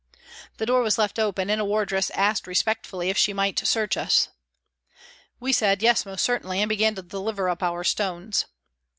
[0.57, 4.29] The door was left open, and a wardress asked respectfully if she might search us.
[5.39, 8.45] We said," Yes, most certainly," and began to deliver up our stones.